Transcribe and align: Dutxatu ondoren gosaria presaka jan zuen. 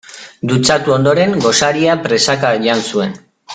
Dutxatu 0.51 0.95
ondoren 0.95 1.37
gosaria 1.45 1.99
presaka 2.07 2.53
jan 2.67 2.83
zuen. 2.89 3.15